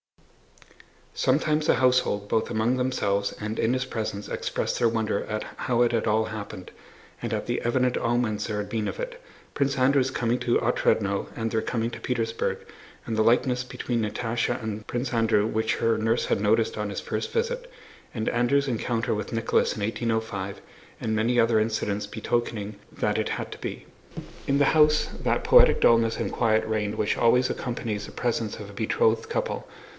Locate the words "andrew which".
15.13-15.75